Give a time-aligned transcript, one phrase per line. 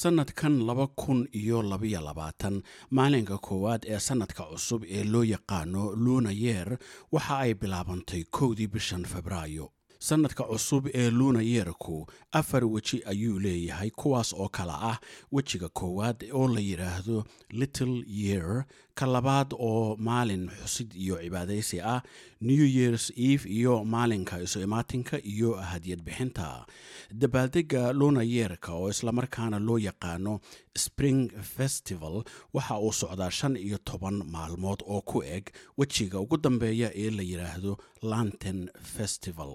[0.00, 2.62] sannadkan laba kun iyo labaiyo labaatan
[2.96, 6.78] maalinka koowaad ee sannadka cusub ee loo yaqaano luna yeer
[7.14, 9.66] waxa ay bilaabantay kowdii bishan febraayo
[10.08, 11.96] sannadka cusub ee luna yeerku
[12.32, 14.98] afar weji ayuu leeyahay kuwaas oo kala ah
[15.32, 17.24] wejiga koowaad oo la yidhaahdo
[17.60, 22.00] little year ka labaad oo maalin xusid iyo cibaadaysi ah
[22.40, 26.66] new years eve iyo maalinka isu imaatinka iyo hadiyad bixinta.
[27.20, 30.40] Dabaaldega luna yeerka oo islamarkaana loo yaqaano
[30.84, 32.24] spring festival
[32.54, 35.44] waxa uu socdaa shan iyo toban maalmood oo ku eg
[35.78, 39.52] wejiga ugu dambeeya ee la yidhaahdo lanten festival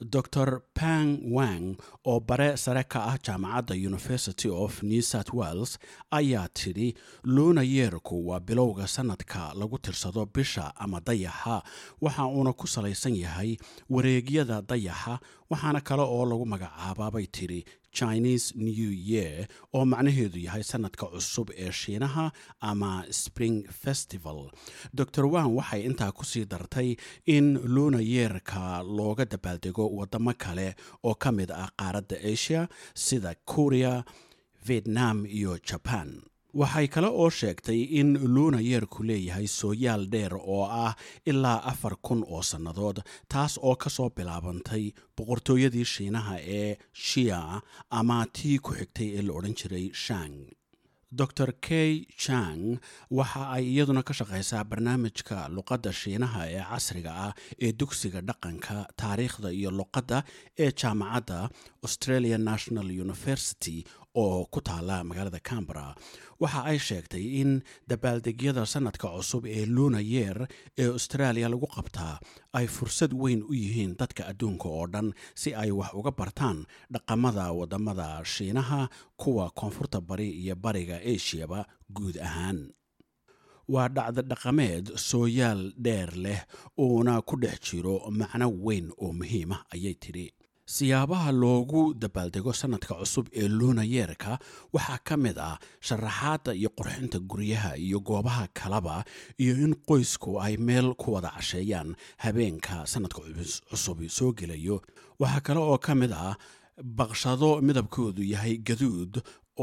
[0.00, 5.78] dor pang wang oo bare sare ka ah jaamacadda university of new south wales
[6.10, 11.62] ayaa tidhi luuna yeerku waa bilowga sannadka lagu tirsado bisha ama dayaxa.
[12.00, 13.56] Waxa uuna ku salaysan yahay
[13.90, 17.64] wareegyada dayaxa waxaana kale oo lagu magacaabaabay tidhi
[17.98, 24.50] chinese new year oo macnaheedu yahay sannadka cusub ee shiinaha ama spring festival.
[24.94, 26.96] Dor wang waxay intaa ku sii dartay
[27.26, 30.74] in luuna yeerka looga dabaaldego wadamo kale
[31.04, 34.04] oo ka mid ah qaaradda asia sida korea
[34.66, 36.22] vietnam iyo jaban
[36.54, 40.94] waxay kale oo sheegtay in luuna yeerku leeyahay sooyaal dheer oo ah
[41.26, 42.98] ilaa afar kun oo sannadood
[43.28, 44.84] taas oo ka soo bilaabantay
[45.16, 50.36] boqortooyadii shiinaha ee shia ama tii ku xigtay ee la odhan jiray shang.
[51.18, 52.78] Dor key chang
[53.10, 57.32] waxa ay iyaduna ka shaqaysaa barnaamijka luqadda shiinaha ee casriga ah
[57.64, 60.18] ee dugsiga dhaqanka taariikhda iyo luqadda
[60.64, 61.38] ee jaamacadda
[61.86, 63.76] australian national university
[64.14, 65.94] oo ku taala magaalada cambara
[66.40, 72.18] waxa ay sheegtay in dabaaldegyada sannadka cusub ee luna yeer ee australia lagu qabtaa
[72.58, 76.58] ay fursad weyn u yihiin dadka adduunka oo dhan si ay wax uga bartaan
[76.92, 82.60] dhaqamada waddamada shiinaha kuwa koonfurta bari iyo bariga ashiyaba guud ahaan.
[83.70, 86.40] Waa dhacda dhaqameed sooyaal dheer leh
[86.78, 90.26] uuna ku dhex jiro macno weyn oo muhiima ayay tidhi
[90.76, 94.32] siyaabaha loogu dabaaldego sannadka cusub ee luuna yeerka
[94.74, 95.56] waxaa ka mid ah
[95.88, 98.96] sharaxaadda iyo qurxinta guryaha iyo goobaha kalaba
[99.42, 101.90] iyo in qoysku ay meel ku wada casheeyaan
[102.24, 103.20] habeenka sannadka
[103.70, 104.76] cusub soo gelayo.
[105.22, 106.34] Waxaa kale oo ka mid ah
[106.98, 109.14] baqshado midabkoodu yahay gaduud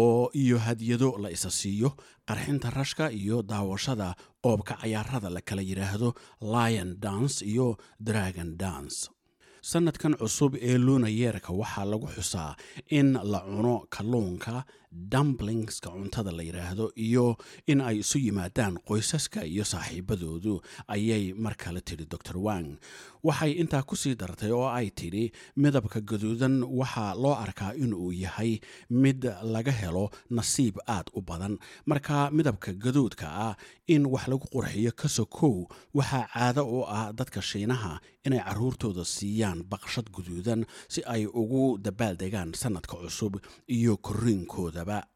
[0.00, 1.90] oo iyo hadiyado la isa siiyo
[2.28, 4.08] qarxinta rashka iyo daawashada
[4.44, 6.08] qoobka cayaarada la kala yidhaahdo
[6.54, 7.66] lion dance iyo
[8.08, 9.10] dragon dance
[9.70, 12.52] sannadkan cusub ee luna yeerka waxaa lagu xusaa
[12.98, 14.54] in la cuno kalluunka
[14.92, 17.36] dumblingska cuntada la yidhaahdo iyo
[17.66, 22.76] in ay isu yimaadaan qoysaska iyo saaxiibadoodu ayay mar kale tidhi dor wang.
[23.22, 28.60] Waxay intaa ku sii dartay oo ay tidhi midabka gaduudan waxaa loo arkaa inuu yahay
[28.90, 31.58] mid laga helo nasiib aad u badan.
[31.86, 37.40] Marka midabka gaduudka ah in wax lagu qurxiyo ka sokow waxaa caado u ah dadka
[37.42, 43.96] shiinaha inay caruurtooda siiyaan baqshad guduudan si ay ugu dabaaldegaan sannadka cusub iyo
[44.84, 45.11] korriinkoodaba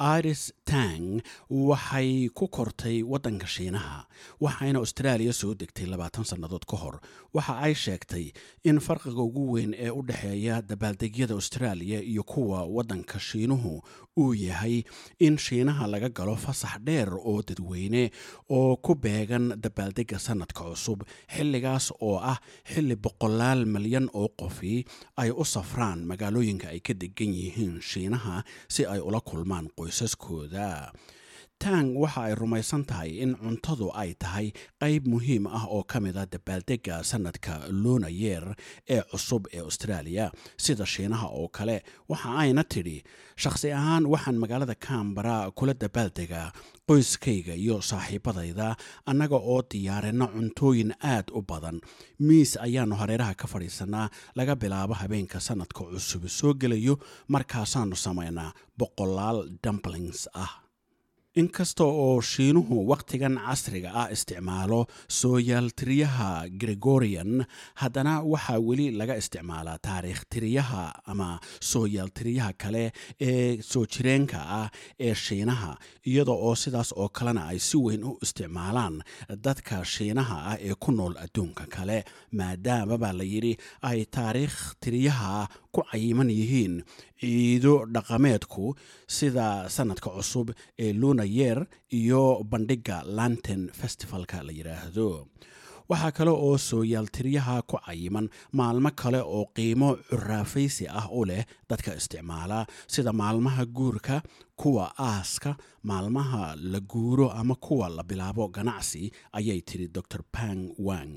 [0.00, 4.06] iris tang waxay ku kortay waddanka shiinaha
[4.40, 6.96] waxayna austraaliya soo degtay labaatan sannadood ka hor.
[7.36, 8.32] Waxa ay sheegtay
[8.64, 13.82] in farqiga ugu weyn ee u dhexeeya dabaaldegyada austraaliya iyo kuwa waddanka shiinuhu
[14.18, 14.82] uu yahay
[15.18, 18.10] in shiinaha laga galo fasax dheer oo dadweyne
[18.50, 21.04] oo ku beegan dabaaldega sannadka cusub.
[21.28, 24.84] Xilligaas oo ah xilli boqolaal malyan oo qofi
[25.16, 30.92] ay u safraan magaalooyinka ay ka degan yihiin shiinaha si ay ula kulmaan qoysaskooda
[31.64, 34.46] tang waxa ay rumaysan tahay in cuntadu ay tahay
[34.82, 38.44] qayb muhiim ah oo ka mid a dabaaldega sannadka luna yeer
[38.94, 40.26] ee cusub ee austraaliya
[40.64, 41.76] sida shiinaha oo kale
[42.12, 42.98] waxa ayna tidhi
[43.42, 46.48] shakhsi ahaan waxaan magaalada cambara kula dabaaldegaa
[46.88, 48.68] qoyskayga iyo saaxiibadayda
[49.10, 51.76] annaga oo diyaarina cuntooyin aad u badan.
[52.28, 54.06] Miis ayaannu hareeraha ka fadhiisanaa
[54.38, 56.94] laga bilaabo habeenka sannadka cusub soo gelayo
[57.34, 60.50] markaasaannu samaynaa boqolaal dumplings ah
[61.40, 67.44] inkasta oo shiinuhu wakhtigan casriga ah isticmaalo sooyaaltiriyaha gregorian
[67.74, 74.68] haddana waxaa weli laga isticmaalaa taariikh tiriyaha ama sooyaaltiriyaha kale ee soo jireenka ah
[75.06, 75.78] ee shiinaha
[76.10, 79.02] iyada oo sidaas oo kalena ay si weyn u isticmaalaan
[79.44, 82.04] dadka shiinaha ah ee ku nool adduunka kale
[82.38, 83.54] maadaama baa la yidhi
[83.90, 86.82] ay taariikh tiriyaha ku cayiman yihiin
[87.20, 88.64] ciido dhaqameedku
[89.16, 89.46] sida
[89.76, 90.48] sannadka cusub
[90.84, 91.58] ee luna yeer
[92.00, 95.08] iyo bandhigga lanten festivalka la yidhaahdo
[95.90, 98.26] waxaa kale oo sooyaaltiryaha ku cayiman
[98.58, 102.58] maalmo kale oo qiimo curaafaysi ah u leh dadka isticmaala
[102.94, 104.16] sida maalmaha guurka
[104.60, 105.50] kuwa aaska
[105.90, 109.02] maalmaha la guuro ama kuwa la bilaabo ganacsi
[109.38, 111.14] ayay tiri dor pang wang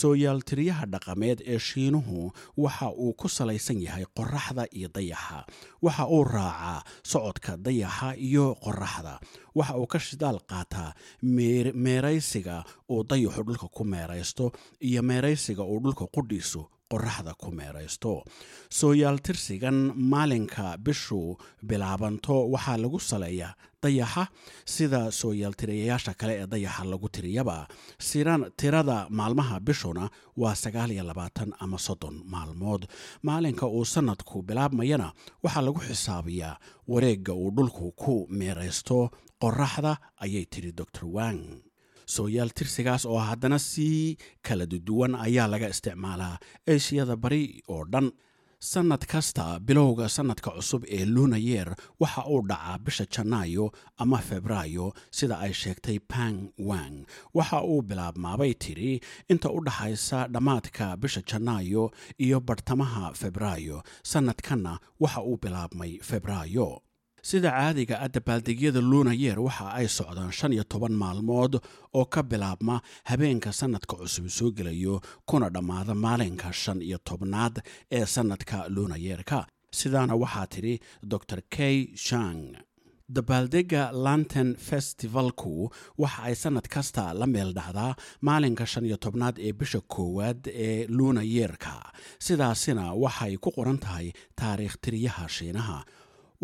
[0.00, 2.18] sooyaaltiryaha dhaqameed ee shiinuhu
[2.64, 5.38] waxa uu ku salaysan yahay qoraxda iyo dayaxa.
[5.84, 6.78] Waxa uu raacaa
[7.12, 9.14] socodka dayaxa iyo qoraxda.
[9.58, 10.90] Waxa uu ka shidaal qaataa
[11.84, 16.62] meeraysiga uu dayaxu dhulka ku meeraysto iyo meeraysiga uu dhulka qudhiisu
[16.92, 18.12] qoraxda ku meeraysto.
[18.78, 19.78] Sooyaaltirsigan
[20.12, 21.20] maalinka bishu
[21.68, 24.24] bilaabanto waxaa lagu saleeyaa dayaxa
[24.74, 27.56] sida sooyaaltirayayaasha kale ee dayaxa lagu tiriyaba.
[28.60, 30.04] Tirada maalmaha bishuna
[30.42, 30.54] waa
[31.64, 32.82] ama soddon maalmood.
[33.26, 35.08] Maalinka uu sanadku bilaabmayana
[35.44, 36.54] waxaa lagu xisaabiyaa
[36.92, 38.98] wareegga uu dhulku ku meeraysto.
[39.42, 39.92] Qoraxda
[40.24, 40.86] ayay tiri dor
[41.16, 41.40] wang
[42.06, 48.10] sooyaal tirsigaas oo haddana sii kala duwan ayaa laga isticmaalaa eeshiyada bari oo dhan.
[48.62, 55.38] Sannad kasta bilowga sannadka cusub ee lunayer waxa uu dhacaa bisha janaayo ama febraayo sida
[55.44, 56.36] ay sheegtay pang
[56.68, 57.02] wang.
[57.34, 61.90] Waxa uu bilaabmaabay tiri inta u dhaxaysa dhammaadka bisha janaayo
[62.24, 66.68] iyo bartamaha febraayo sannadkanna waxa uu bilaabmay febraayo
[67.28, 71.54] sida caadiga ah dabaaldegyada lunayer waxa ay socdaan shan iyo toban maalmood
[71.98, 72.76] oo ka bilaabma
[73.10, 77.62] habeenka sannadka cusub soo gelayo kuna dhammaada maalinka shan iyo tobnaad
[77.98, 79.46] ee sannadka lunayerka
[79.78, 80.74] sidaana waxaa tidhi
[81.10, 81.22] dor
[81.56, 81.76] kay
[82.06, 82.42] shang
[83.16, 85.54] dabaaldega lanten festivalku
[86.02, 87.92] waxa ay sannad kasta la meel dhacdaa
[88.28, 91.74] maalinka shan iyo tobnaad ee bisha koowaad ee lunayeerka
[92.26, 94.06] sidaasina waxay ku qoran tahay
[94.40, 95.78] taariikh tiriyaha shiinaha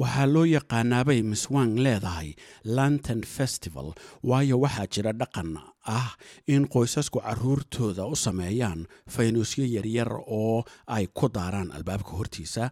[0.00, 2.28] waxaa loo yaqaanaabay miss wang leedahay
[2.76, 3.88] lanten festival
[4.30, 5.50] waayo waxaa jira dhaqan
[5.98, 6.10] ah
[6.54, 8.80] in qoysasku caruurtooda u sameeyaan
[9.14, 10.10] faynuusyo yaryar
[10.40, 10.56] oo
[10.96, 12.64] ay ku daaraan albaabka hortiisa.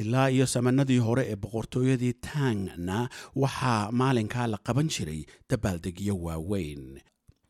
[0.00, 2.98] Ilaa iyo samanadii hore ee boqortooyadii tangna
[3.42, 5.20] waxaa maalinkaa la qaban jiray
[5.50, 6.84] dabaaldegyo waaweyn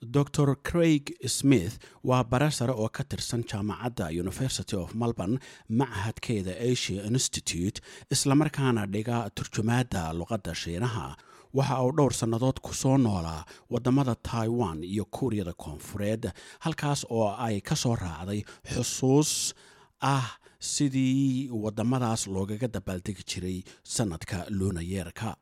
[0.03, 5.39] dor craig smith waa bare sare oo ka tirsan jaamacadda university of melbourne
[5.69, 7.81] machadkeeda asia institute
[8.11, 11.17] islamarkaana dhiga turjumaadda luqadda shiinaha.
[11.53, 16.31] Waxa uu dhowr sannadood ku soo noolaa waddamada taiwan iyo kuuriyada koonfureed
[16.61, 19.53] halkaas oo ay ka soo raacday xusuus
[20.01, 25.37] ah sidii waddamadaas loogaga dabaaldegi jiray sannadka lunayeerka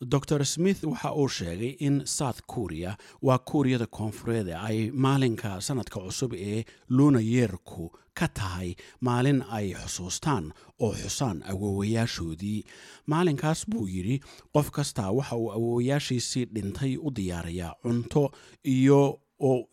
[0.00, 6.32] dor smith waxa uu sheegay in south korea waa kuuriyada koonfureed ay maalinka sannadka cusub
[6.34, 12.64] ee lunayeerku ka tahay maalin ay xusuustaan oo xusaan awoowayaashoodii.
[13.06, 14.20] Maalinkaas buu yidhi
[14.54, 18.30] qof kasta waxa uu awoowayaashiisii dhintay u diyaarayaa cunto
[18.64, 19.20] iyo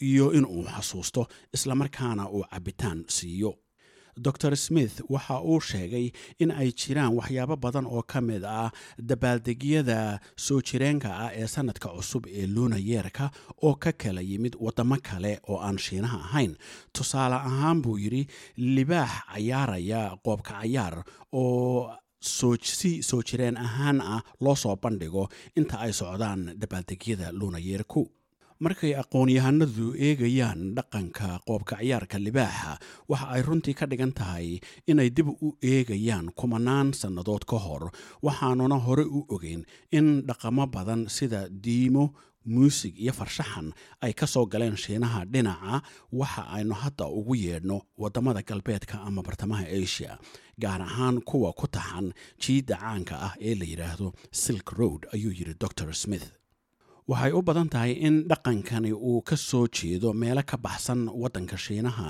[0.01, 3.51] iyo inuu xasuusto islamarkaana uu cabbitaan siiyo
[4.25, 8.71] dor smith waxa uu sheegay in ay jiraan waxyaabo badan oo ka mid ah
[9.09, 13.25] dabaaldegyada soo jireenka ah ee sannadka cusub ee lunayeerka
[13.63, 16.55] oo ka kala yimid waddamo kale oo aan shiinaha ahayn.
[16.93, 18.23] Tusaale ahaan buu yidhi
[18.57, 21.89] libaax cayaaraya qoobka cayaar oo
[22.21, 28.01] si soo jireen ahaan ah loo soo bandhigo inta ay socdaan dabaaldegyada lunayeerku
[28.59, 32.73] markay aqoon-yahanadu eegayaan dhaqanka qoobka ciyaarka libaaxa
[33.11, 34.59] waxa ay runtii ka dhigan tahay
[34.91, 37.83] inay dib u eegayaan kumanaan sannadood ka hor.
[38.25, 39.61] Waxaanuna hore u ogeyn
[39.91, 42.05] in dhaqamo badan sida diimo
[42.47, 48.41] muusig iyo farshaxan ay ka soo galeen shiinaha dhinaca waxa aynu hadda ugu yeedhno waddamada
[48.49, 50.17] galbeedka ama bartamaha asia
[50.61, 52.07] gaar ahaan kuwa ku taxan
[52.41, 56.25] jiidda caanka ah ee la yidhaahdo silk road ayuu yidhi dor smith
[57.11, 62.09] waxay u badan tahay in dhaqankani uu ka soo jeedo meelo ka baxsan waddanka shiinaha.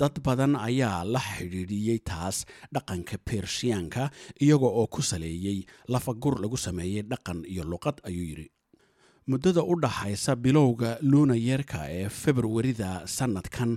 [0.00, 2.36] Dad badan ayaa la xidhiidhiyey taas
[2.74, 4.02] dhaqanka bershiyaanka
[4.44, 5.58] iyaga oo ku saleeyey
[5.92, 8.46] lafagur lagu sameeyey dhaqan iyo luqad ayuu yidhi
[9.30, 13.70] muddada u dhaxaysa bilowga lunayeerka ee februarida sannadkan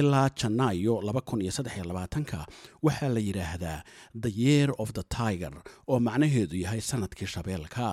[0.00, 0.94] ilaa janaayo
[2.82, 3.78] waxaa la yidhaahdaa
[4.24, 5.52] the year of the tiger
[5.90, 7.86] oo macnaheedu yahay sannadkii shabeelka.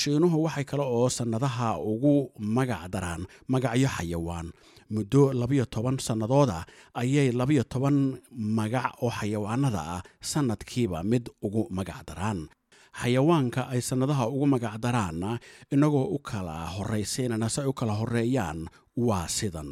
[0.00, 2.14] Shiinuhu waxay kale oo sannadaha ugu
[2.56, 4.48] magac daraan magacyo xayawaan.
[4.94, 6.58] Muddo labayo toban sannadooda
[6.94, 7.96] ayay labayo toban
[8.58, 12.40] magac oo xayawaanada ah sannadkiiba mid ugu magac daraan
[13.02, 15.38] xayawaanka ay sannadaha ugu magac daraanna
[15.74, 18.60] inagoo u kala horraysaynana u kala horreeyaan
[18.96, 19.70] waa sidan.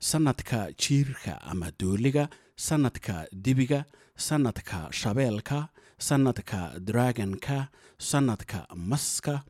[0.00, 3.84] Sannadka jiirka ama dooliga sannadka dibiga
[4.16, 5.68] sannadka shabeelka
[5.98, 7.68] sannadka dragonka
[7.98, 8.58] sannadka
[8.90, 9.42] maska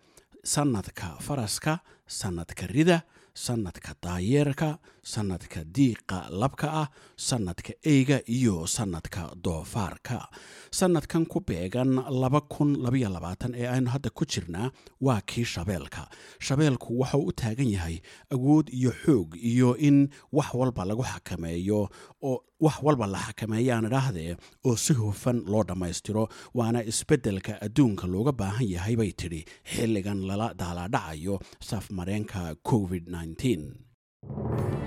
[0.45, 2.99] sannadka faraska sannadka rida
[3.35, 10.29] sannadka daayeerka sannadka diiqa labka ah sannadka eyga iyo sannadka doofaarka.
[10.71, 11.99] Sannadkan ku beegan
[13.55, 16.09] ee aynu hadda ku jirnaa waa kii shabeelka.
[16.47, 17.97] Shabeelku waxau u taagan yahay
[18.35, 21.89] awood iyo xoog iyo in wax walba lagu xakameeyo
[22.23, 28.33] oo wax walba la xakameeyaan idhaahdee oo si hufan loo dhammaystiro waana isbeddelka adduunka looga
[28.41, 29.43] baahan yahay bay tidhi.
[29.73, 32.41] Xilligan lala daalaadhacayo safmareenka
[32.71, 34.80] covid -19.